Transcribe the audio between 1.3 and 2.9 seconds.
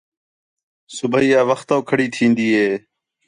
آ وختوں کھڑی تھین٘دی ہی